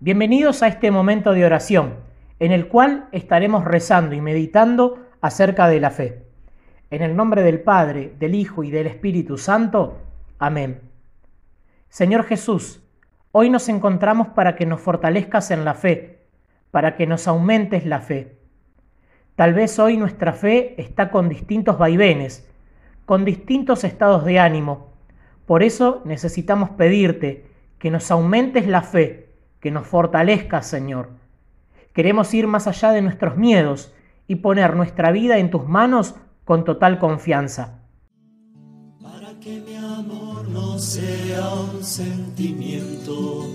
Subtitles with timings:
[0.00, 1.96] Bienvenidos a este momento de oración,
[2.38, 6.22] en el cual estaremos rezando y meditando acerca de la fe.
[6.92, 9.98] En el nombre del Padre, del Hijo y del Espíritu Santo.
[10.38, 10.82] Amén.
[11.88, 12.80] Señor Jesús,
[13.32, 16.20] hoy nos encontramos para que nos fortalezcas en la fe,
[16.70, 18.38] para que nos aumentes la fe.
[19.34, 22.48] Tal vez hoy nuestra fe está con distintos vaivenes,
[23.04, 24.92] con distintos estados de ánimo.
[25.44, 27.46] Por eso necesitamos pedirte
[27.80, 29.27] que nos aumentes la fe
[29.60, 31.10] que nos fortalezca, Señor.
[31.92, 33.92] Queremos ir más allá de nuestros miedos
[34.26, 37.80] y poner nuestra vida en tus manos con total confianza.
[39.02, 43.46] Para que mi amor no sea un sentimiento,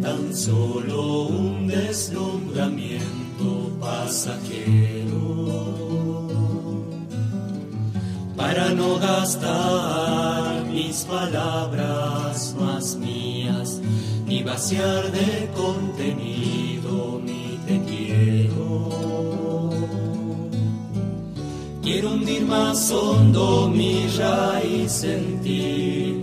[0.00, 5.22] tan solo un deslumbramiento pasajero.
[8.36, 12.71] Para no gastar mis palabras más
[14.52, 19.70] de contenido mi te quiero.
[21.82, 26.20] Quiero hundir más hondo mi raíz en ti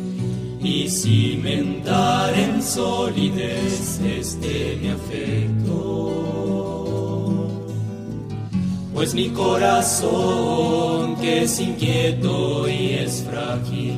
[0.61, 6.11] y cimentar en solidez este mi afecto.
[8.94, 13.97] Pues mi corazón que es inquieto y es frágil,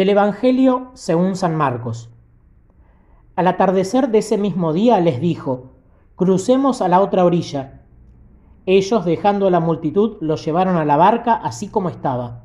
[0.00, 2.08] Del Evangelio según San Marcos.
[3.36, 5.72] Al atardecer de ese mismo día les dijo,
[6.16, 7.82] crucemos a la otra orilla.
[8.64, 12.44] Ellos, dejando a la multitud, lo llevaron a la barca así como estaba.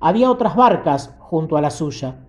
[0.00, 2.20] Había otras barcas junto a la suya.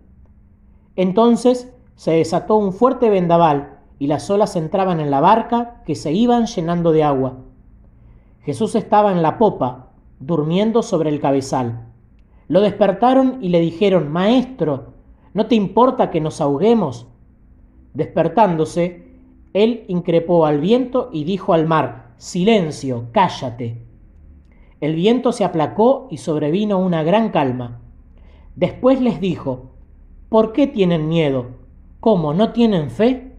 [0.98, 6.12] Entonces se desató un fuerte vendaval y las olas entraban en la barca que se
[6.12, 7.38] iban llenando de agua.
[8.42, 11.91] Jesús estaba en la popa, durmiendo sobre el cabezal.
[12.52, 14.88] Lo despertaron y le dijeron, Maestro,
[15.34, 17.08] ¿no te importa que nos ahoguemos?
[17.94, 19.08] Despertándose,
[19.54, 23.78] él increpó al viento y dijo al mar, Silencio, cállate.
[24.82, 27.80] El viento se aplacó y sobrevino una gran calma.
[28.58, 29.72] Después les dijo,
[30.28, 31.52] ¿por qué tienen miedo?
[32.02, 33.32] ¿Cómo no tienen fe?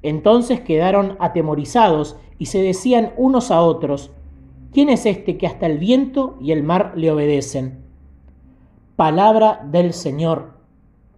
[0.00, 4.10] Entonces quedaron atemorizados y se decían unos a otros,
[4.72, 7.81] ¿quién es este que hasta el viento y el mar le obedecen?
[8.96, 10.52] Palabra del Señor.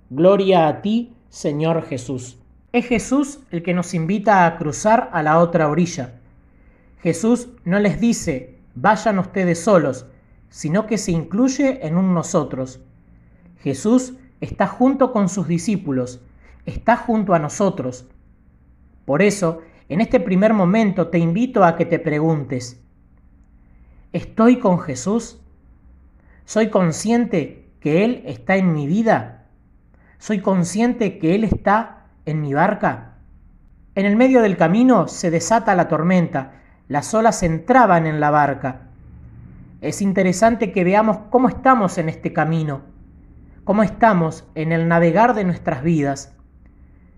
[0.08, 2.38] Gloria a ti, Señor Jesús.
[2.70, 6.20] Es Jesús el que nos invita a cruzar a la otra orilla.
[7.00, 10.06] Jesús no les dice, vayan ustedes solos,
[10.50, 12.78] sino que se incluye en un nosotros.
[13.58, 16.20] Jesús está junto con sus discípulos,
[16.66, 18.06] está junto a nosotros.
[19.04, 22.80] Por eso, en este primer momento te invito a que te preguntes,
[24.12, 25.40] ¿estoy con Jesús?
[26.44, 29.44] ¿Soy consciente que Él está en mi vida?
[30.16, 33.18] ¿Soy consciente que Él está en mi barca?
[33.94, 38.88] En el medio del camino se desata la tormenta, las olas entraban en la barca.
[39.82, 42.80] Es interesante que veamos cómo estamos en este camino,
[43.64, 46.32] cómo estamos en el navegar de nuestras vidas.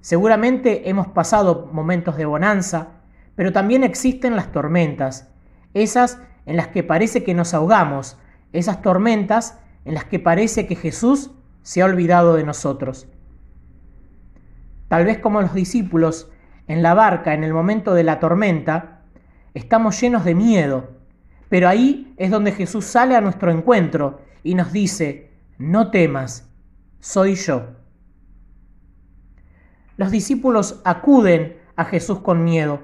[0.00, 2.88] Seguramente hemos pasado momentos de bonanza,
[3.37, 5.31] pero también existen las tormentas,
[5.75, 8.19] esas en las que parece que nos ahogamos,
[8.53, 11.31] esas tormentas en las que parece que Jesús
[11.63, 13.07] se ha olvidado de nosotros.
[14.89, 16.29] Tal vez como los discípulos
[16.67, 19.05] en la barca en el momento de la tormenta,
[19.55, 20.91] estamos llenos de miedo,
[21.49, 26.50] pero ahí es donde Jesús sale a nuestro encuentro y nos dice, no temas,
[26.99, 27.77] soy yo.
[29.97, 32.81] Los discípulos acuden a Jesús con miedo.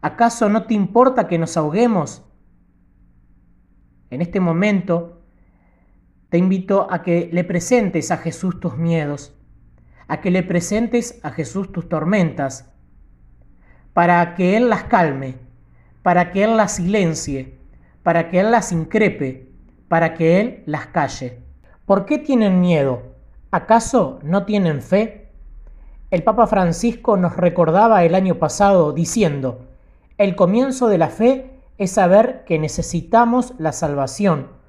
[0.00, 2.24] ¿Acaso no te importa que nos ahoguemos?
[4.10, 5.21] En este momento
[6.32, 9.36] te invito a que le presentes a Jesús tus miedos,
[10.08, 12.72] a que le presentes a Jesús tus tormentas,
[13.92, 15.36] para que Él las calme
[16.02, 17.58] para que Él las silencie,
[18.02, 19.52] para que Él las increpe,
[19.88, 21.38] para que Él las calle.
[21.86, 23.02] ¿Por qué tienen miedo?
[23.50, 25.30] ¿Acaso no tienen fe?
[26.10, 29.66] El Papa Francisco nos recordaba el año pasado diciendo,
[30.18, 34.61] el comienzo de la fe es saber que necesitamos la salvación.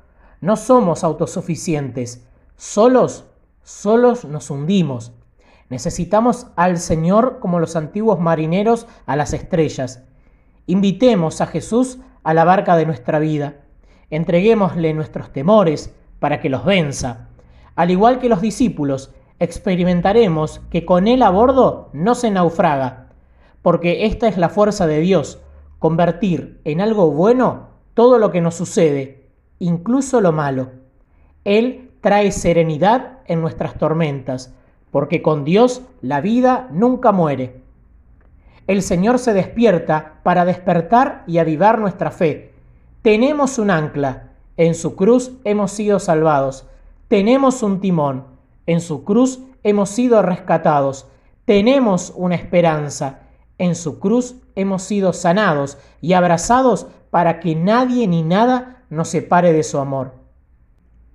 [0.44, 3.24] No somos autosuficientes, Solos,
[3.64, 5.14] solos nos hundimos.
[5.70, 10.04] Necesitamos al Señor como los antiguos marineros a las estrellas.
[10.66, 13.62] Invitemos a Jesús a la barca de nuestra vida.
[14.10, 17.30] Entreguémosle nuestros temores para que los venza.
[17.76, 23.12] Al igual que los discípulos, experimentaremos que con Él a bordo no se naufraga,
[23.62, 25.40] porque esta es la fuerza de Dios,
[25.80, 29.23] convertir en algo bueno todo lo que nos sucede,
[29.60, 30.72] incluso lo malo.
[31.44, 34.54] Él trae serenidad en nuestras tormentas,
[34.92, 37.62] porque con Dios la vida nunca muere.
[38.68, 42.54] El Señor se despierta para despertar y avivar nuestra fe.
[43.02, 46.68] Tenemos un ancla, en su cruz hemos sido salvados.
[47.08, 48.26] Tenemos un timón,
[48.66, 51.08] en su cruz hemos sido rescatados.
[51.46, 53.20] Tenemos una esperanza,
[53.58, 59.54] en su cruz hemos sido sanados y abrazados para que nadie ni nada nos separe
[59.54, 60.14] de su amor.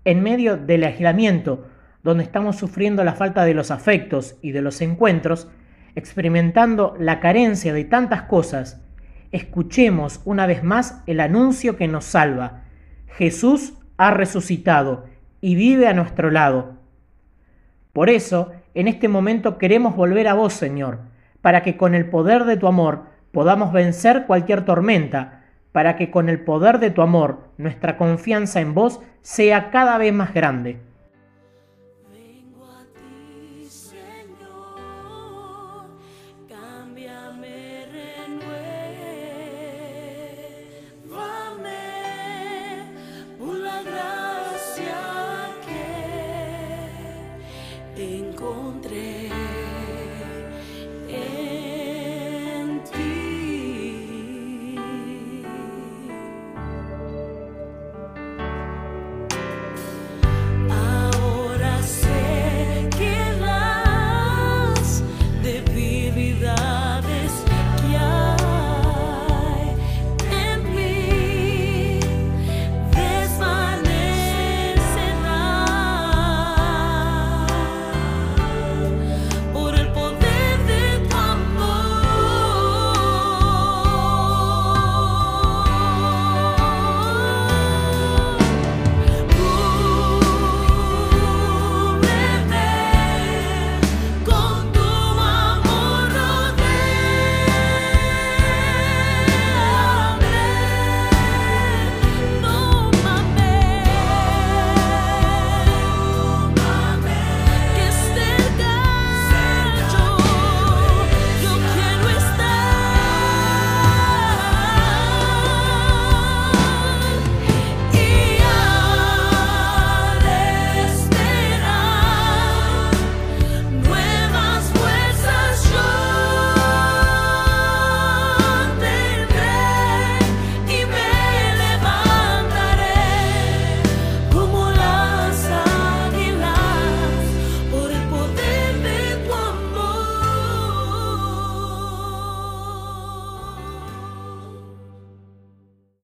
[0.04, 1.66] En medio del aislamiento,
[2.02, 5.48] donde estamos sufriendo la falta de los afectos y de los encuentros,
[5.94, 8.80] experimentando la carencia de tantas cosas,
[9.30, 12.64] escuchemos una vez más el anuncio que nos salva.
[13.06, 15.06] Jesús ha resucitado
[15.40, 16.78] y vive a nuestro lado.
[17.92, 21.00] Por eso, en este momento queremos volver a vos, Señor,
[21.42, 25.37] para que con el poder de tu amor podamos vencer cualquier tormenta,
[25.78, 30.12] para que con el poder de tu amor nuestra confianza en vos sea cada vez
[30.12, 30.80] más grande